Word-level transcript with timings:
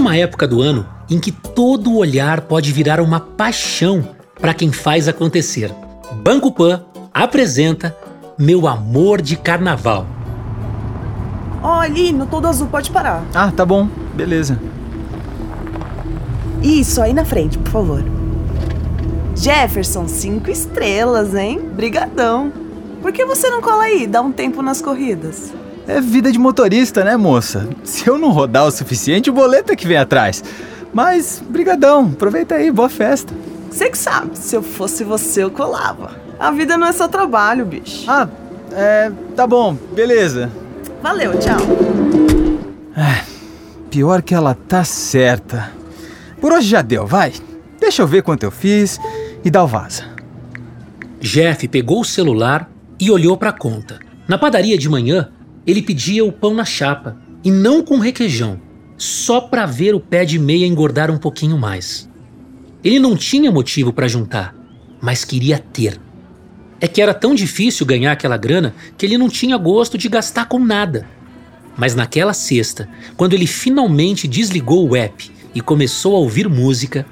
uma 0.00 0.16
época 0.16 0.48
do 0.48 0.62
ano 0.62 0.86
em 1.10 1.18
que 1.18 1.30
todo 1.30 1.96
olhar 1.96 2.40
pode 2.40 2.72
virar 2.72 3.00
uma 3.00 3.20
paixão 3.20 4.08
para 4.40 4.54
quem 4.54 4.72
faz 4.72 5.06
acontecer. 5.06 5.70
Banco 6.22 6.50
Pan 6.50 6.82
apresenta 7.12 7.94
Meu 8.38 8.66
Amor 8.66 9.20
de 9.20 9.36
Carnaval. 9.36 10.06
Ó, 11.62 11.76
oh, 11.76 11.80
ali, 11.80 12.10
no 12.12 12.24
todo 12.24 12.48
azul, 12.48 12.68
pode 12.68 12.90
parar. 12.90 13.22
Ah, 13.34 13.52
tá 13.54 13.66
bom. 13.66 13.86
Beleza. 14.14 14.58
Isso, 16.62 17.02
aí 17.02 17.12
na 17.12 17.24
frente, 17.24 17.58
por 17.58 17.70
favor. 17.70 18.04
Jefferson, 19.36 20.08
cinco 20.08 20.50
estrelas, 20.50 21.34
hein? 21.34 21.60
Brigadão. 21.74 22.50
Por 23.02 23.12
que 23.12 23.24
você 23.26 23.50
não 23.50 23.60
cola 23.60 23.84
aí, 23.84 24.06
dá 24.06 24.22
um 24.22 24.32
tempo 24.32 24.62
nas 24.62 24.80
corridas? 24.80 25.52
É 25.90 26.00
vida 26.00 26.30
de 26.30 26.38
motorista, 26.38 27.02
né, 27.02 27.16
moça? 27.16 27.68
Se 27.82 28.06
eu 28.06 28.16
não 28.16 28.30
rodar 28.30 28.64
o 28.64 28.70
suficiente, 28.70 29.28
o 29.28 29.32
boleto 29.32 29.72
é 29.72 29.76
que 29.76 29.88
vem 29.88 29.96
atrás. 29.96 30.40
Mas, 30.94 31.42
brigadão, 31.44 32.12
aproveita 32.12 32.54
aí, 32.54 32.70
boa 32.70 32.88
festa. 32.88 33.34
Você 33.68 33.90
que 33.90 33.98
sabe, 33.98 34.38
se 34.38 34.54
eu 34.54 34.62
fosse 34.62 35.02
você, 35.02 35.42
eu 35.42 35.50
colava. 35.50 36.12
A 36.38 36.52
vida 36.52 36.78
não 36.78 36.86
é 36.86 36.92
só 36.92 37.08
trabalho, 37.08 37.66
bicho. 37.66 38.08
Ah, 38.08 38.28
é. 38.70 39.10
Tá 39.34 39.48
bom, 39.48 39.76
beleza. 39.92 40.48
Valeu, 41.02 41.36
tchau. 41.40 41.58
É, 42.96 43.24
pior 43.90 44.22
que 44.22 44.32
ela 44.32 44.54
tá 44.54 44.84
certa. 44.84 45.72
Por 46.40 46.52
hoje 46.52 46.68
já 46.68 46.82
deu, 46.82 47.04
vai. 47.04 47.32
Deixa 47.80 48.00
eu 48.00 48.06
ver 48.06 48.22
quanto 48.22 48.44
eu 48.44 48.52
fiz 48.52 48.96
e 49.44 49.50
dá 49.50 49.64
o 49.64 49.66
vaza. 49.66 50.04
Jeff 51.20 51.66
pegou 51.66 52.02
o 52.02 52.04
celular 52.04 52.70
e 52.96 53.10
olhou 53.10 53.36
para 53.36 53.50
a 53.50 53.58
conta. 53.58 53.98
Na 54.28 54.38
padaria 54.38 54.78
de 54.78 54.88
manhã, 54.88 55.30
ele 55.70 55.82
pedia 55.82 56.24
o 56.24 56.32
pão 56.32 56.54
na 56.54 56.64
chapa 56.64 57.16
e 57.44 57.50
não 57.50 57.82
com 57.82 57.98
requeijão, 57.98 58.60
só 58.96 59.40
para 59.40 59.66
ver 59.66 59.94
o 59.94 60.00
pé 60.00 60.24
de 60.24 60.38
meia 60.38 60.66
engordar 60.66 61.10
um 61.10 61.18
pouquinho 61.18 61.56
mais. 61.56 62.08
Ele 62.82 62.98
não 62.98 63.16
tinha 63.16 63.52
motivo 63.52 63.92
para 63.92 64.08
juntar, 64.08 64.54
mas 65.00 65.24
queria 65.24 65.58
ter. 65.58 66.00
É 66.80 66.88
que 66.88 67.00
era 67.00 67.14
tão 67.14 67.34
difícil 67.34 67.86
ganhar 67.86 68.12
aquela 68.12 68.36
grana 68.36 68.74
que 68.96 69.04
ele 69.04 69.18
não 69.18 69.28
tinha 69.28 69.56
gosto 69.56 69.96
de 69.96 70.08
gastar 70.08 70.46
com 70.46 70.58
nada. 70.58 71.06
Mas 71.76 71.94
naquela 71.94 72.32
sexta, 72.32 72.88
quando 73.16 73.34
ele 73.34 73.46
finalmente 73.46 74.26
desligou 74.26 74.88
o 74.88 74.96
app 74.96 75.30
e 75.54 75.60
começou 75.60 76.16
a 76.16 76.18
ouvir 76.18 76.48
música, 76.48 77.06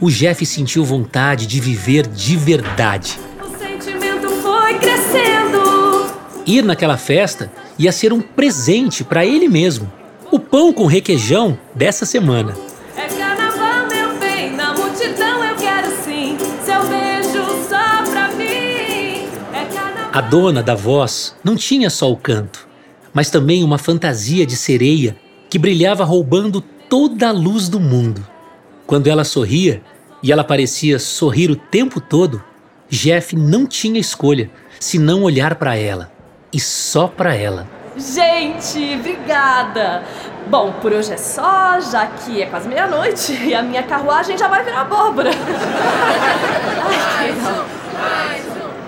o 0.00 0.10
Jeff 0.10 0.46
sentiu 0.46 0.84
vontade 0.84 1.46
de 1.46 1.60
viver 1.60 2.06
de 2.06 2.36
verdade. 2.36 3.18
O 3.40 3.58
sentimento 3.58 4.28
foi 4.40 4.74
crescendo. 4.78 6.10
Ir 6.46 6.64
naquela 6.64 6.96
festa 6.96 7.50
ia 7.78 7.92
ser 7.92 8.12
um 8.12 8.20
presente 8.20 9.04
para 9.04 9.24
ele 9.24 9.48
mesmo. 9.48 9.90
O 10.30 10.38
pão 10.38 10.72
com 10.72 10.86
requeijão 10.86 11.58
dessa 11.74 12.04
semana. 12.04 12.54
É 12.96 13.06
carnaval, 13.06 13.86
meu 13.88 14.18
bem, 14.18 14.52
na 14.54 14.74
multidão 14.74 15.44
eu 15.44 15.56
quero 15.56 15.88
sim. 16.04 16.36
Seu 16.64 16.82
beijo 16.88 17.44
só 17.68 18.02
pra 18.10 18.30
mim. 18.32 19.28
É 19.54 19.66
carnaval. 19.72 20.10
A 20.12 20.20
dona 20.20 20.62
da 20.62 20.74
voz 20.74 21.34
não 21.44 21.56
tinha 21.56 21.88
só 21.88 22.10
o 22.10 22.16
canto, 22.16 22.68
mas 23.14 23.30
também 23.30 23.62
uma 23.62 23.78
fantasia 23.78 24.44
de 24.44 24.56
sereia 24.56 25.16
que 25.48 25.58
brilhava 25.58 26.04
roubando 26.04 26.60
toda 26.60 27.28
a 27.28 27.32
luz 27.32 27.68
do 27.68 27.80
mundo. 27.80 28.26
Quando 28.86 29.06
ela 29.06 29.24
sorria, 29.24 29.82
e 30.22 30.32
ela 30.32 30.42
parecia 30.42 30.98
sorrir 30.98 31.50
o 31.50 31.56
tempo 31.56 32.00
todo, 32.00 32.42
Jeff 32.88 33.36
não 33.36 33.66
tinha 33.66 34.00
escolha 34.00 34.50
senão 34.80 35.22
olhar 35.22 35.54
para 35.56 35.76
ela. 35.76 36.12
E 36.52 36.58
só 36.58 37.06
para 37.06 37.34
ela. 37.34 37.66
Gente, 37.96 38.94
obrigada! 38.94 40.02
Bom, 40.46 40.72
por 40.80 40.92
hoje 40.92 41.12
é 41.12 41.16
só, 41.16 41.78
já 41.80 42.06
que 42.06 42.40
é 42.40 42.46
quase 42.46 42.68
meia-noite 42.68 43.32
e 43.32 43.54
a 43.54 43.62
minha 43.62 43.82
carruagem 43.82 44.38
já 44.38 44.48
vai 44.48 44.64
virar 44.64 44.82
abóbora. 44.82 45.30
Ai, 46.84 46.98
que 47.18 47.34
legal. 47.34 47.66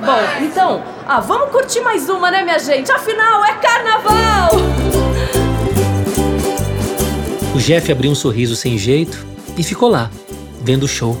Bom, 0.00 0.44
então, 0.44 0.82
ah, 1.06 1.18
vamos 1.18 1.50
curtir 1.50 1.80
mais 1.80 2.08
uma, 2.08 2.30
né, 2.30 2.44
minha 2.44 2.60
gente? 2.60 2.92
Afinal, 2.92 3.44
é 3.44 3.54
carnaval! 3.54 4.50
O 7.52 7.58
Jeff 7.58 7.90
abriu 7.90 8.12
um 8.12 8.14
sorriso 8.14 8.54
sem 8.54 8.78
jeito 8.78 9.26
e 9.56 9.64
ficou 9.64 9.88
lá, 9.88 10.08
vendo 10.62 10.84
o 10.84 10.88
show, 10.88 11.20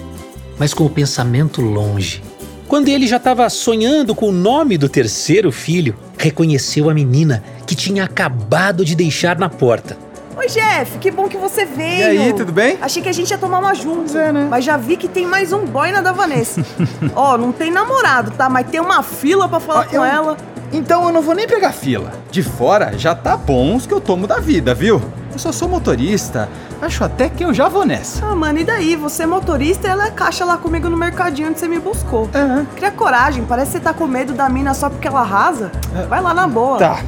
mas 0.56 0.72
com 0.72 0.84
o 0.84 0.90
pensamento 0.90 1.60
longe. 1.60 2.22
Quando 2.68 2.86
ele 2.86 3.08
já 3.08 3.16
estava 3.16 3.48
sonhando 3.50 4.14
com 4.14 4.28
o 4.28 4.32
nome 4.32 4.78
do 4.78 4.88
terceiro 4.88 5.50
filho, 5.50 5.96
reconheceu 6.18 6.90
a 6.90 6.94
menina 6.94 7.42
que 7.66 7.74
tinha 7.74 8.04
acabado 8.04 8.84
de 8.84 8.94
deixar 8.94 9.38
na 9.38 9.48
porta. 9.48 9.96
Oi, 10.36 10.46
Jeff, 10.46 10.98
que 10.98 11.10
bom 11.10 11.28
que 11.28 11.36
você 11.36 11.64
veio. 11.64 11.98
E 12.14 12.18
aí, 12.18 12.32
tudo 12.32 12.52
bem? 12.52 12.78
Achei 12.80 13.02
que 13.02 13.08
a 13.08 13.12
gente 13.12 13.30
ia 13.30 13.38
tomar 13.38 13.58
uma 13.58 13.74
junto. 13.74 14.16
é, 14.16 14.30
né? 14.32 14.46
Mas 14.48 14.64
já 14.64 14.76
vi 14.76 14.96
que 14.96 15.08
tem 15.08 15.26
mais 15.26 15.52
um 15.52 15.64
boy 15.64 15.90
na 15.90 16.00
da 16.00 16.12
Vanessa. 16.12 16.64
Ó, 17.14 17.36
não 17.36 17.50
tem 17.50 17.70
namorado, 17.72 18.30
tá? 18.32 18.48
Mas 18.48 18.68
tem 18.68 18.80
uma 18.80 19.02
fila 19.02 19.48
para 19.48 19.58
falar 19.58 19.80
Ah, 19.80 19.84
com 19.86 19.96
eu- 19.96 20.04
ela. 20.04 20.36
Então 20.72 21.04
eu 21.06 21.12
não 21.12 21.22
vou 21.22 21.34
nem 21.34 21.46
pegar 21.48 21.72
fila. 21.72 22.12
De 22.30 22.42
fora 22.42 22.92
já 22.96 23.14
tá 23.14 23.36
bom 23.36 23.74
os 23.74 23.86
que 23.86 23.92
eu 23.94 24.00
tomo 24.00 24.26
da 24.26 24.38
vida, 24.38 24.74
viu? 24.74 25.00
Eu 25.38 25.40
só 25.40 25.52
sou 25.52 25.68
motorista. 25.68 26.48
Acho 26.82 27.04
até 27.04 27.28
que 27.28 27.44
eu 27.44 27.54
já 27.54 27.68
vou 27.68 27.86
nessa. 27.86 28.26
Ah, 28.26 28.34
mano, 28.34 28.58
e 28.58 28.64
daí? 28.64 28.96
Você 28.96 29.22
é 29.22 29.26
motorista 29.26 29.86
e 29.86 29.90
ela 29.90 30.08
é 30.08 30.10
caixa 30.10 30.44
lá 30.44 30.56
comigo 30.56 30.88
no 30.88 30.96
mercadinho 30.96 31.48
onde 31.48 31.60
você 31.60 31.68
me 31.68 31.78
buscou. 31.78 32.28
É. 32.34 32.66
Cria 32.74 32.90
coragem, 32.90 33.44
parece 33.44 33.70
que 33.70 33.78
você 33.78 33.84
tá 33.84 33.94
com 33.94 34.08
medo 34.08 34.34
da 34.34 34.48
mina 34.48 34.74
só 34.74 34.90
porque 34.90 35.06
ela 35.06 35.20
arrasa. 35.20 35.70
Vai 36.08 36.20
lá 36.20 36.34
na 36.34 36.48
boa. 36.48 36.78
Tá, 36.78 37.04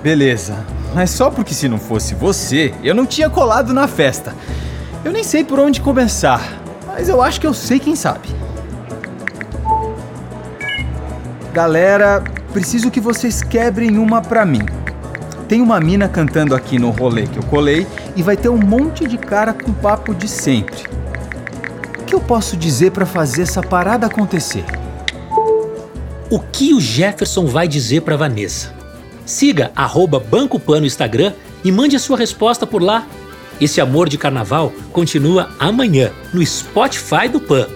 beleza. 0.00 0.54
Mas 0.94 1.10
só 1.10 1.28
porque 1.28 1.52
se 1.52 1.68
não 1.68 1.76
fosse 1.76 2.14
você, 2.14 2.72
eu 2.84 2.94
não 2.94 3.04
tinha 3.04 3.28
colado 3.28 3.74
na 3.74 3.88
festa. 3.88 4.32
Eu 5.04 5.10
nem 5.10 5.24
sei 5.24 5.42
por 5.42 5.58
onde 5.58 5.80
começar, 5.80 6.40
mas 6.86 7.08
eu 7.08 7.20
acho 7.20 7.40
que 7.40 7.48
eu 7.48 7.52
sei 7.52 7.80
quem 7.80 7.96
sabe. 7.96 8.28
Galera, 11.52 12.22
preciso 12.52 12.92
que 12.92 13.00
vocês 13.00 13.42
quebrem 13.42 13.98
uma 13.98 14.22
pra 14.22 14.46
mim. 14.46 14.64
Tem 15.52 15.60
uma 15.60 15.78
mina 15.78 16.08
cantando 16.08 16.54
aqui 16.54 16.78
no 16.78 16.88
rolê 16.88 17.26
que 17.26 17.36
eu 17.36 17.42
colei 17.42 17.86
e 18.16 18.22
vai 18.22 18.38
ter 18.38 18.48
um 18.48 18.56
monte 18.56 19.06
de 19.06 19.18
cara 19.18 19.52
com 19.52 19.70
papo 19.70 20.14
de 20.14 20.26
sempre. 20.26 20.88
O 22.00 22.04
que 22.06 22.14
eu 22.14 22.22
posso 22.22 22.56
dizer 22.56 22.90
pra 22.90 23.04
fazer 23.04 23.42
essa 23.42 23.60
parada 23.60 24.06
acontecer? 24.06 24.64
O 26.30 26.38
que 26.38 26.72
o 26.72 26.80
Jefferson 26.80 27.44
vai 27.44 27.68
dizer 27.68 28.00
para 28.00 28.16
Vanessa? 28.16 28.72
Siga 29.26 29.70
arroba 29.76 30.18
Banco 30.18 30.58
Pan 30.58 30.80
no 30.80 30.86
Instagram 30.86 31.34
e 31.62 31.70
mande 31.70 31.96
a 31.96 32.00
sua 32.00 32.16
resposta 32.16 32.66
por 32.66 32.80
lá. 32.80 33.06
Esse 33.60 33.78
amor 33.78 34.08
de 34.08 34.16
carnaval 34.16 34.72
continua 34.90 35.50
amanhã 35.58 36.12
no 36.32 36.42
Spotify 36.46 37.28
do 37.30 37.38
Pan. 37.38 37.66